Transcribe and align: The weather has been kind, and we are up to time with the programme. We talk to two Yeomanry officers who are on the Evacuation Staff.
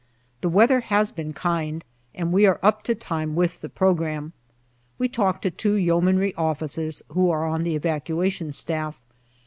The 0.41 0.49
weather 0.49 0.79
has 0.79 1.11
been 1.11 1.31
kind, 1.31 1.83
and 2.15 2.31
we 2.33 2.47
are 2.47 2.59
up 2.63 2.81
to 2.85 2.95
time 2.95 3.35
with 3.35 3.61
the 3.61 3.69
programme. 3.69 4.33
We 4.97 5.07
talk 5.07 5.43
to 5.43 5.51
two 5.51 5.75
Yeomanry 5.75 6.33
officers 6.33 7.03
who 7.09 7.29
are 7.29 7.45
on 7.45 7.61
the 7.61 7.75
Evacuation 7.75 8.51
Staff. 8.51 8.99